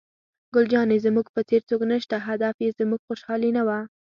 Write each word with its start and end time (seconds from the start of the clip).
ګل 0.53 0.65
جانې: 0.71 0.97
زموږ 1.05 1.27
په 1.35 1.41
څېر 1.49 1.61
څوک 1.69 1.81
نشته، 1.91 2.15
هدف 2.27 2.55
یې 2.63 2.69
زموږ 2.79 3.01
خوشحالي 3.07 3.49
نه 3.57 3.61
وه. 3.67 3.79